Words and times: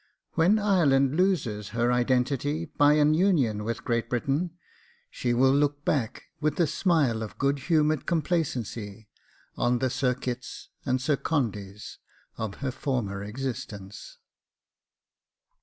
When 0.31 0.57
Ireland 0.57 1.15
loses 1.15 1.69
her 1.77 1.91
identity 1.91 2.65
by 2.65 2.93
an 2.93 3.13
union 3.13 3.63
with 3.63 3.83
Great 3.85 4.09
Britain, 4.09 4.57
she 5.11 5.31
will 5.31 5.51
look 5.53 5.85
back, 5.85 6.23
with 6.39 6.59
a 6.59 6.65
smile 6.65 7.21
of 7.21 7.37
good 7.37 7.59
humoured 7.59 8.07
complacency, 8.07 9.07
on 9.57 9.77
the 9.77 9.91
Sir 9.91 10.15
Kits 10.15 10.69
and 10.87 10.99
Sir 10.99 11.17
Condys 11.17 11.97
of 12.35 12.55
her 12.65 12.71
former 12.71 13.21
existence. 13.21 14.17